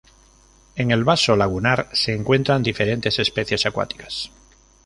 [0.75, 4.31] En el vaso lagunar se encuentran diferentes especies acuáticas.